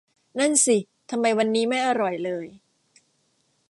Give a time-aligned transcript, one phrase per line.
[0.39, 0.77] นั่นสิ
[1.09, 2.45] ทำไมวันนี้ไม่อร่อยเลย